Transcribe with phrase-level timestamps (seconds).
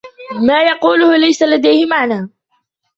[0.47, 2.29] ما يقوله ليس لديه معنى.